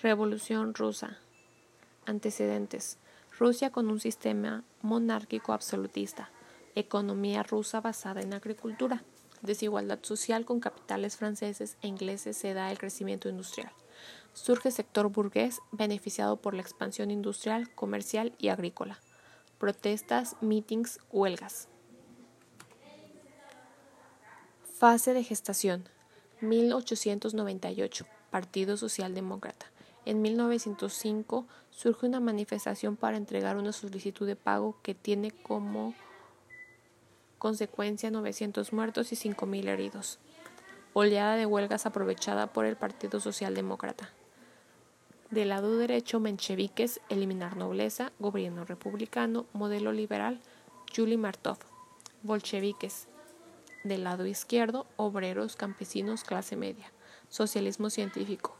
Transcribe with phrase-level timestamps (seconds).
[0.00, 1.18] Revolución rusa.
[2.06, 2.98] Antecedentes.
[3.36, 6.30] Rusia con un sistema monárquico absolutista.
[6.76, 9.02] Economía rusa basada en agricultura.
[9.42, 13.72] Desigualdad social con capitales franceses e ingleses se da el crecimiento industrial.
[14.34, 19.00] Surge sector burgués beneficiado por la expansión industrial, comercial y agrícola.
[19.58, 21.66] Protestas, mítings, huelgas.
[24.78, 25.88] Fase de gestación.
[26.40, 28.06] 1898.
[28.30, 29.66] Partido Socialdemócrata.
[30.08, 35.92] En 1905 surge una manifestación para entregar una solicitud de pago que tiene como
[37.36, 40.18] consecuencia 900 muertos y 5.000 heridos.
[40.94, 44.08] Oleada de huelgas aprovechada por el Partido Socialdemócrata.
[45.30, 50.40] Del lado derecho, mencheviques, eliminar nobleza, gobierno republicano, modelo liberal,
[50.90, 51.58] Yuli Martov.
[52.22, 53.08] Bolcheviques.
[53.84, 56.90] Del lado izquierdo, obreros, campesinos, clase media.
[57.28, 58.56] Socialismo científico.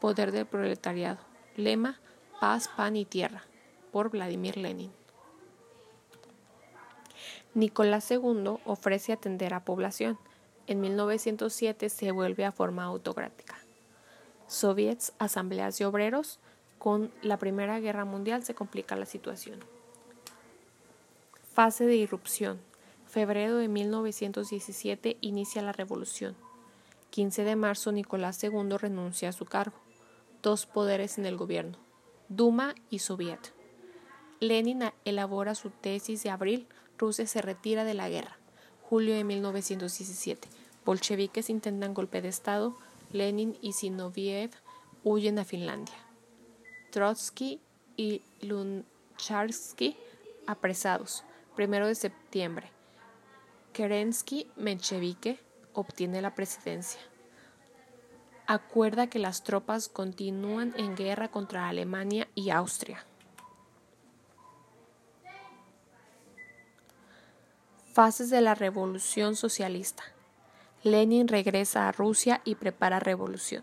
[0.00, 1.18] Poder del proletariado.
[1.56, 2.00] Lema,
[2.40, 3.44] paz, pan y tierra.
[3.92, 4.90] Por Vladimir Lenin.
[7.52, 10.18] Nicolás II ofrece atender a población.
[10.66, 13.58] En 1907 se vuelve a forma autocrática.
[14.46, 16.38] Soviets, asambleas de obreros.
[16.78, 19.60] Con la Primera Guerra Mundial se complica la situación.
[21.52, 22.58] Fase de irrupción.
[23.06, 26.36] Febrero de 1917 inicia la revolución.
[27.10, 29.89] 15 de marzo Nicolás II renuncia a su cargo
[30.42, 31.78] dos poderes en el gobierno,
[32.28, 33.52] Duma y Soviet.
[34.40, 36.66] Lenin elabora su tesis de abril,
[36.98, 38.38] Rusia se retira de la guerra,
[38.82, 40.48] julio de 1917.
[40.84, 42.76] Bolcheviques intentan golpe de Estado,
[43.12, 44.50] Lenin y Zinoviev
[45.04, 45.96] huyen a Finlandia.
[46.90, 47.60] Trotsky
[47.96, 49.96] y Luncharski
[50.46, 51.24] apresados,
[51.54, 52.70] primero de septiembre.
[53.72, 55.38] Kerensky Menchevique
[55.74, 57.00] obtiene la presidencia
[58.52, 63.04] acuerda que las tropas continúan en guerra contra Alemania y Austria.
[67.92, 70.02] Fases de la Revolución Socialista.
[70.82, 73.62] Lenin regresa a Rusia y prepara revolución.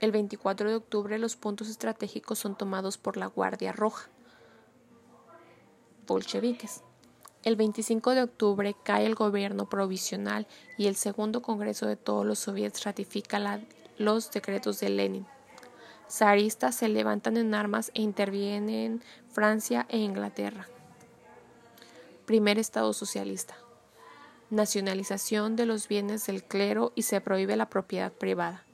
[0.00, 4.08] El 24 de octubre los puntos estratégicos son tomados por la Guardia Roja,
[6.06, 6.82] bolcheviques.
[7.42, 10.46] El 25 de octubre cae el gobierno provisional
[10.78, 13.60] y el segundo Congreso de todos los soviets ratifica la
[13.98, 15.26] los decretos de Lenin.
[16.08, 20.68] Zaristas se levantan en armas e intervienen Francia e Inglaterra.
[22.26, 23.56] Primer Estado socialista.
[24.50, 28.64] Nacionalización de los bienes del clero y se prohíbe la propiedad privada.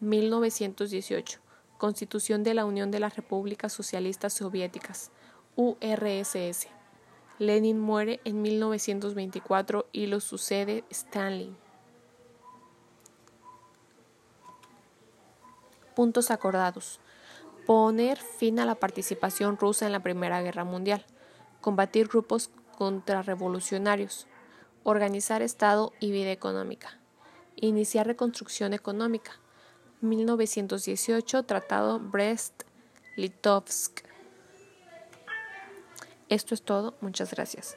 [0.00, 1.40] 1918.
[1.76, 5.10] Constitución de la Unión de las Repúblicas Socialistas Soviéticas,
[5.56, 6.68] URSS.
[7.38, 11.56] Lenin muere en 1924 y lo sucede Stalin.
[16.00, 16.98] Puntos acordados.
[17.66, 21.04] Poner fin a la participación rusa en la Primera Guerra Mundial.
[21.60, 24.26] Combatir grupos contrarrevolucionarios.
[24.82, 26.98] Organizar Estado y vida económica.
[27.54, 29.32] Iniciar reconstrucción económica.
[30.00, 34.00] 1918 Tratado Brest-Litovsk.
[36.30, 36.94] Esto es todo.
[37.02, 37.76] Muchas gracias.